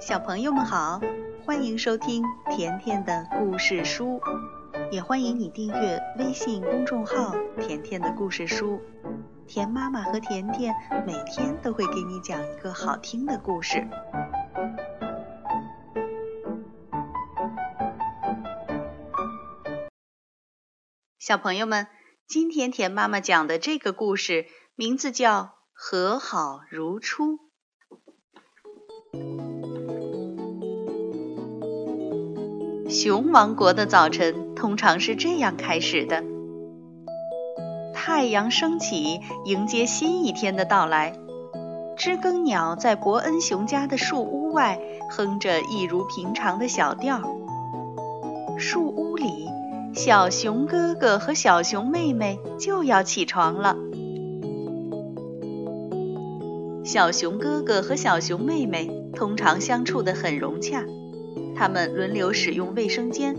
[0.00, 0.98] 小朋友们好，
[1.44, 4.18] 欢迎收听甜甜的故事书，
[4.90, 8.80] 也欢迎你订阅微信公众号“甜甜的故事书”。
[9.46, 10.74] 甜妈妈和甜甜
[11.06, 13.86] 每天都会给你讲一个好听的故事。
[21.18, 21.86] 小朋友们，
[22.26, 25.42] 今天甜妈妈讲的这个故事名字叫
[25.74, 27.38] 《和好如初》。
[33.02, 36.22] 熊王国的早晨通常是这样开始的：
[37.94, 41.14] 太阳升起，迎接新一天的到来。
[41.96, 47.22] 知更鸟在伯恩熊家的树屋外哼着一如平常的小调。
[48.58, 49.48] 树屋里，
[49.94, 53.78] 小熊哥哥和小熊妹妹就要起床了。
[56.84, 60.84] 小熊哥哥和小熊妹妹通常相处得很融洽。
[61.60, 63.36] 他们轮流使用卫生间，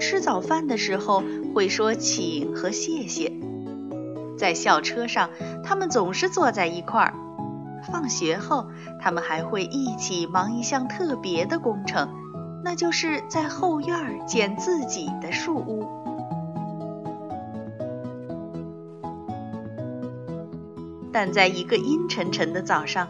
[0.00, 1.22] 吃早饭的时候
[1.54, 3.32] 会说请和谢谢。
[4.36, 5.30] 在校车上，
[5.62, 7.14] 他们总是坐在一块儿。
[7.92, 8.66] 放学后，
[9.00, 12.08] 他们还会一起忙一项特别的工程，
[12.64, 15.86] 那就是在后院建自己的树屋。
[21.12, 23.06] 但在一个阴沉沉的早上，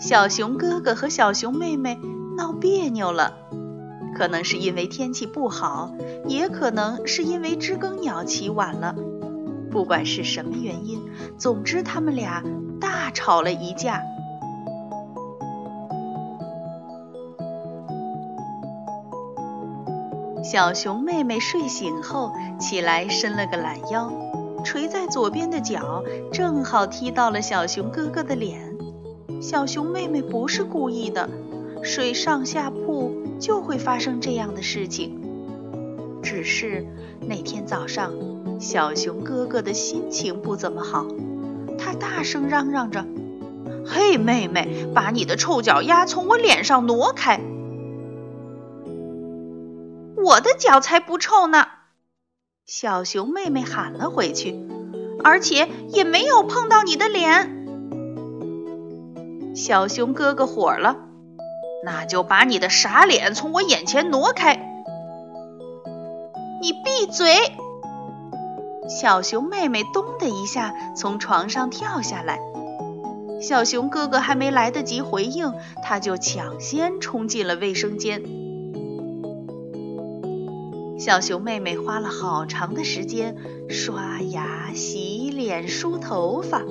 [0.00, 1.98] 小熊哥哥和小熊妹妹
[2.38, 3.36] 闹别扭了。
[4.14, 5.92] 可能是因为天气不好，
[6.26, 8.94] 也可能是因为知更鸟起晚了。
[9.70, 11.00] 不管是什么原因，
[11.38, 12.42] 总之他们俩
[12.80, 14.02] 大吵了一架。
[20.42, 24.10] 小熊妹妹睡醒后起来，伸了个懒腰，
[24.64, 26.02] 垂在左边的脚
[26.32, 28.74] 正好踢到了小熊哥哥的脸。
[29.40, 31.30] 小熊妹妹不是故意的，
[31.84, 32.72] 睡上下。
[33.40, 35.20] 就会发生这样的事情。
[36.22, 36.86] 只是
[37.26, 38.12] 那天早上，
[38.60, 41.06] 小熊哥哥的心情不怎么好，
[41.78, 43.06] 他大声嚷嚷着
[43.86, 47.40] ：“嘿，妹妹，把你的臭脚丫从我脸上挪开！”
[50.22, 51.66] 我的脚才不臭呢！
[52.66, 54.54] 小熊妹妹喊了回去，
[55.24, 57.56] 而且也没有碰到你的脸。
[59.56, 61.09] 小熊哥哥火了。
[61.82, 64.56] 那就把你的傻脸从我眼前挪开！
[66.60, 67.34] 你闭嘴！
[68.88, 72.38] 小熊妹妹咚的一下从床上跳下来，
[73.40, 78.22] 小熊哥哥还没来得及回应，他就抢先冲进了卫生间。
[80.98, 83.36] 小熊妹妹花了好长的时间
[83.70, 86.62] 刷牙、洗脸、梳头发，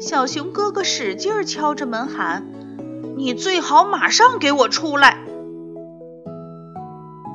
[0.00, 2.46] 小熊哥哥使劲敲着门喊。
[3.16, 5.18] 你最好马上给我出来！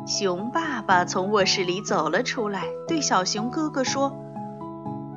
[0.05, 4.11] 熊爸爸从卧室里走了出来，对小熊哥哥说：“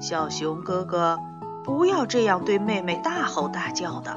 [0.01, 1.19] 小熊哥哥，
[1.65, 4.17] 不要这样对妹妹大吼大叫的。”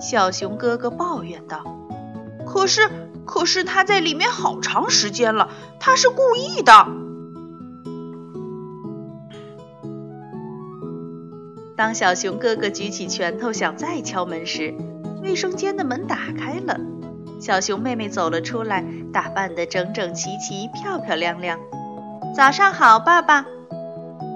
[0.00, 1.62] 小熊哥哥抱怨道
[2.44, 2.90] ：“可是，
[3.24, 6.88] 可是他在里面好长时间了，他是故意的。”
[11.80, 14.74] 当小熊哥哥举起拳头想再敲门时，
[15.22, 16.78] 卫生间的门打开了，
[17.40, 21.58] 小熊妹妹走了出来，打扮得整整齐齐、漂漂亮亮。
[22.36, 23.46] 早上好，爸爸。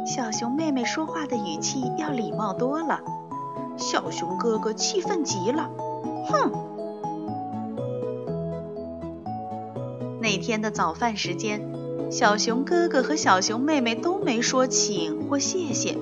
[0.07, 3.03] 小熊妹妹说话的语气要礼貌多了。
[3.77, 5.69] 小熊哥哥气愤极了，
[6.27, 6.51] 哼！
[10.19, 11.61] 那天的早饭时间，
[12.11, 15.99] 小熊哥哥和小熊妹妹都没说请或谢谢。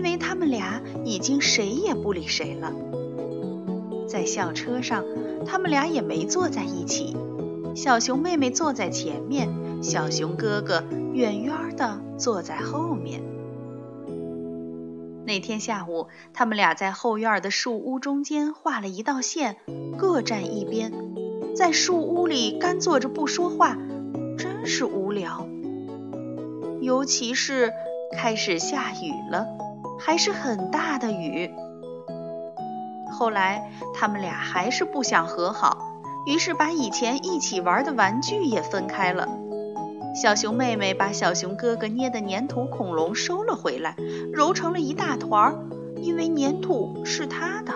[0.00, 2.72] 因为他们俩已经谁也不理谁了，
[4.08, 5.04] 在校车上，
[5.46, 7.14] 他们俩也没坐在一起。
[7.74, 9.50] 小熊妹妹坐在前面，
[9.82, 13.20] 小熊哥哥远远的坐在后面。
[15.26, 19.58] 那天下午，他们俩在后院的树屋中间画了一道线，
[19.98, 20.94] 各站一边，
[21.54, 23.76] 在树屋里干坐着不说话，
[24.38, 25.46] 真是无聊。
[26.80, 27.70] 尤其是
[28.16, 29.46] 开始下雨了。
[30.00, 31.50] 还是很大的雨。
[33.12, 39.28] 后来他们俩还是不想和好，于是把以前一起玩的玩具也分开了。
[40.20, 43.94] 小熊妹妹把小熊哥哥捏的粘土恐龙收了回来，
[44.32, 45.54] 揉成了一大团儿，
[45.96, 47.72] 因为粘土是他的。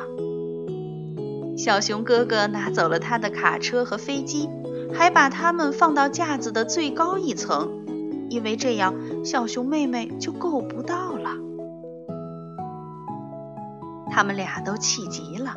[1.56, 4.48] 小熊哥哥拿走了他的卡车和飞机，
[4.92, 7.70] 还把它们放到架子的最高一层，
[8.28, 8.94] 因为这样
[9.24, 11.23] 小熊妹妹就够不到了。
[14.10, 15.56] 他们俩都气极了，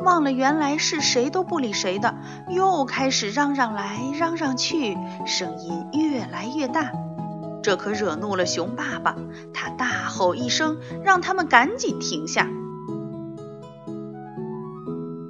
[0.00, 2.14] 忘了原来是谁都不理谁的，
[2.48, 4.96] 又开始嚷嚷来嚷嚷去，
[5.26, 6.92] 声音越来越大。
[7.62, 9.16] 这可惹怒了熊爸爸，
[9.52, 12.48] 他大吼一声，让他们赶紧停下。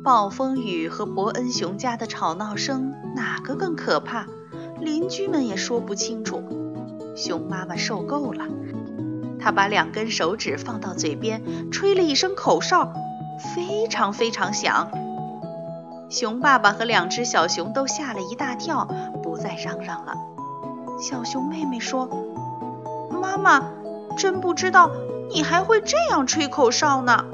[0.04, 4.26] 暴风雨和伯恩熊家的吵闹声哪个更可怕？
[4.80, 6.42] 邻居们也说不清楚。
[7.16, 8.44] 熊妈妈受够了，
[9.40, 12.92] 他把两根手指放到嘴边，吹了一声口哨，
[13.54, 14.90] 非常非常响。
[16.10, 18.88] 熊爸爸和两只小熊都吓了一大跳，
[19.22, 20.14] 不再嚷嚷了。
[21.00, 22.08] 小熊妹妹说
[23.20, 23.62] ：“妈妈，
[24.16, 24.90] 真不知道
[25.30, 27.24] 你还会这样吹口哨呢。”“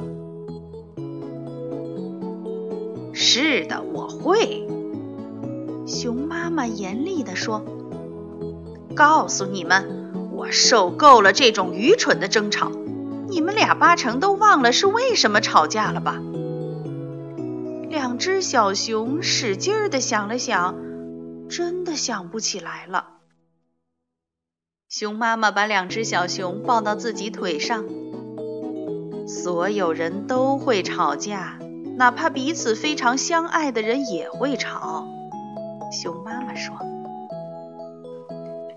[3.14, 4.66] 是的，我会。”
[5.86, 7.62] 熊妈妈严厉地说。
[8.96, 10.03] 告诉你们，
[10.34, 12.70] 我受够了这种愚蠢的争吵。
[13.28, 16.20] 你们俩八成都忘了是为什么吵架了吧？
[17.88, 20.74] 两只小熊使劲儿的想了想，
[21.48, 23.06] 真的想不起来了。
[24.88, 27.84] 熊妈妈把两只小熊抱到自己腿上。
[29.26, 31.58] 所有人都会吵架，
[31.96, 35.06] 哪怕彼此非常相爱的人也会吵。
[35.90, 36.76] 熊妈妈说。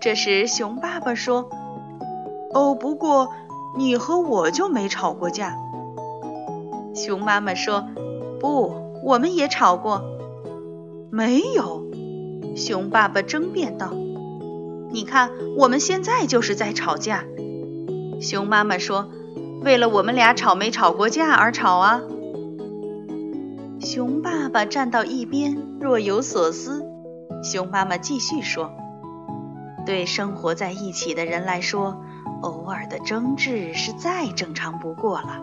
[0.00, 1.48] 这时，熊爸爸说
[2.54, 3.30] ：“哦，不过
[3.76, 5.56] 你和我就没吵过架。”
[6.94, 7.84] 熊妈妈说
[8.38, 8.72] ：“不，
[9.04, 10.02] 我们也吵过。”
[11.10, 11.84] 没有，
[12.54, 13.92] 熊爸爸争辩道
[14.92, 17.24] ：“你看，我们现在就是在吵架。”
[18.22, 19.08] 熊妈妈说
[19.64, 22.00] ：“为了我们俩吵没吵过架而吵啊。”
[23.80, 26.84] 熊爸爸站到一边，若有所思。
[27.42, 28.70] 熊妈妈继续说。
[29.88, 31.98] 对生活在一起的人来说，
[32.42, 35.42] 偶尔的争执是再正常不过了。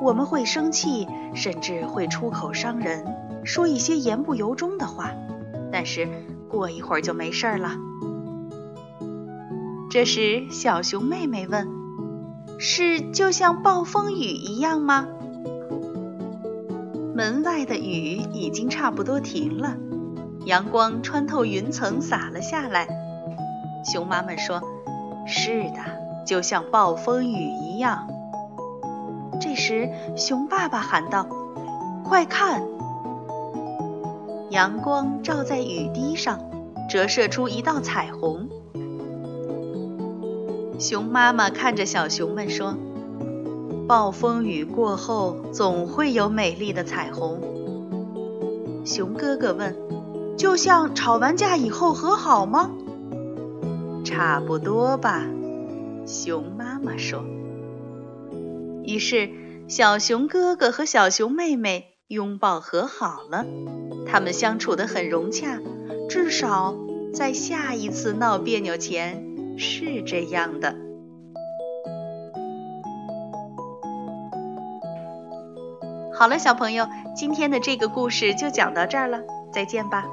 [0.00, 3.04] 我们会生气，甚至会出口伤人，
[3.44, 5.10] 说一些言不由衷的话，
[5.72, 6.08] 但是
[6.48, 7.72] 过一会儿就没事了。
[9.90, 11.66] 这时，小熊妹妹问
[12.60, 15.08] ：“是就像暴风雨一样吗？”
[17.12, 19.76] 门外的雨已经差不多停了，
[20.44, 23.02] 阳光穿透云层洒了下来。
[23.84, 24.62] 熊妈妈说
[25.26, 28.08] ：“是的，就像暴风雨一样。”
[29.40, 31.26] 这时，熊爸爸喊道
[32.04, 32.62] ：“快看！”
[34.50, 36.38] 阳光照在雨滴上，
[36.88, 38.48] 折射出一道彩虹。
[40.78, 42.74] 熊妈妈看着小熊们说
[43.86, 47.40] ：“暴风雨过后，总会有美丽的彩虹。”
[48.86, 49.74] 熊哥哥问
[50.38, 52.70] ：“就像吵完架以后和好吗？”
[54.14, 55.26] 差不多吧，
[56.06, 57.24] 熊妈妈说。
[58.84, 59.28] 于是，
[59.66, 63.44] 小熊哥哥和小熊妹妹拥抱和好了，
[64.06, 65.58] 他们相处的很融洽，
[66.08, 66.76] 至少
[67.12, 70.76] 在下一次闹别扭前是这样的。
[76.12, 79.22] 好了，小朋友，今天的这个故事就讲到这儿了，
[79.52, 80.06] 再见吧。